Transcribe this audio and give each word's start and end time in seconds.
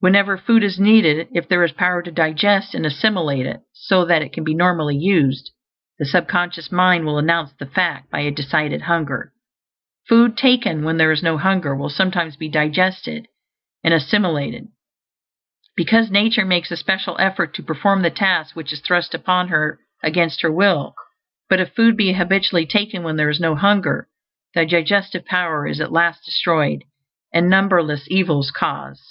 Whenever 0.00 0.38
food 0.38 0.62
is 0.62 0.78
needed, 0.78 1.26
if 1.32 1.48
there 1.48 1.62
is 1.62 1.72
power 1.72 2.00
to 2.02 2.10
digest 2.10 2.72
and 2.72 2.86
assimilate 2.86 3.44
it, 3.44 3.60
so 3.74 4.04
that 4.04 4.22
it 4.22 4.32
can 4.32 4.44
be 4.44 4.54
normally 4.54 4.96
used, 4.96 5.50
the 5.98 6.06
sub 6.06 6.26
conscious 6.28 6.70
mind 6.72 7.04
will 7.04 7.18
announce 7.18 7.52
the 7.58 7.66
fact 7.66 8.08
by 8.10 8.20
a 8.20 8.30
decided 8.30 8.82
hunger. 8.82 9.32
Food, 10.08 10.38
taken 10.38 10.84
when 10.84 10.96
there 10.96 11.10
is 11.10 11.22
no 11.22 11.36
hunger, 11.36 11.74
will 11.76 11.90
sometimes 11.90 12.36
be 12.36 12.48
digested 12.48 13.26
and 13.84 13.92
assimilated, 13.92 14.68
because 15.76 16.10
Nature 16.12 16.46
makes 16.46 16.70
a 16.70 16.76
special 16.76 17.16
effort 17.18 17.52
to 17.54 17.62
perform 17.62 18.00
the 18.00 18.08
task 18.10 18.54
which 18.54 18.72
is 18.72 18.80
thrust 18.80 19.14
upon 19.14 19.48
her 19.48 19.80
against 20.02 20.40
her 20.42 20.50
will; 20.52 20.94
but 21.50 21.60
if 21.60 21.74
food 21.74 21.94
be 21.96 22.12
habitually 22.12 22.64
taken 22.64 23.02
when 23.02 23.16
there 23.16 23.28
is 23.28 23.40
no 23.40 23.54
hunger, 23.56 24.08
the 24.54 24.64
digestive 24.64 25.26
power 25.26 25.66
is 25.66 25.80
at 25.80 25.92
last 25.92 26.24
destroyed, 26.24 26.84
and 27.34 27.50
numberless 27.50 28.08
evils 28.08 28.50
caused. 28.50 29.02